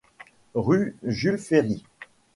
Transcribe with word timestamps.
Rue 0.55 0.95
Jules 1.03 1.37
Ferry. 1.37 1.83